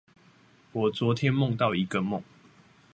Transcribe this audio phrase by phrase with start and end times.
[0.71, 2.23] 我昨天夢到一個夢